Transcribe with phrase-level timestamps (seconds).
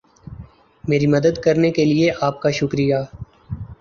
[0.83, 2.95] میری مدد کرنے کے لئے آپ کا شکریہ